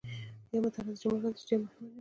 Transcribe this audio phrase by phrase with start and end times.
[0.51, 1.87] یا معترضه جمله راځي چې ډېره مهمه نه وي.